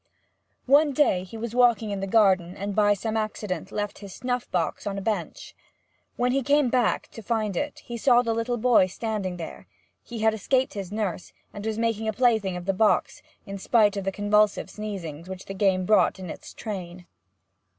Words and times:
One 0.65 0.93
day 0.93 1.23
he 1.23 1.37
was 1.37 1.53
walking 1.53 1.91
in 1.91 1.99
the 1.99 2.07
garden, 2.07 2.57
and 2.57 2.75
by 2.75 2.95
some 2.95 3.15
accident 3.15 3.71
left 3.71 3.99
his 3.99 4.15
snuff 4.15 4.49
box 4.49 4.87
on 4.87 4.97
a 4.97 4.99
bench. 5.01 5.53
When 6.15 6.31
he 6.31 6.41
came 6.41 6.69
back 6.71 7.09
to 7.09 7.21
find 7.21 7.55
it 7.55 7.83
he 7.85 7.97
saw 7.97 8.23
the 8.23 8.33
little 8.33 8.57
boy 8.57 8.87
standing 8.87 9.37
there; 9.37 9.67
he 10.01 10.17
had 10.21 10.33
escaped 10.33 10.73
his 10.73 10.91
nurse, 10.91 11.33
and 11.53 11.63
was 11.67 11.77
making 11.77 12.07
a 12.07 12.13
plaything 12.13 12.57
of 12.57 12.65
the 12.65 12.73
box, 12.73 13.21
in 13.45 13.59
spite 13.59 13.95
of 13.95 14.03
the 14.03 14.11
convulsive 14.11 14.71
sneezings 14.71 15.29
which 15.29 15.45
the 15.45 15.53
game 15.53 15.85
brought 15.85 16.17
in 16.17 16.31
its 16.31 16.51
train. 16.55 17.05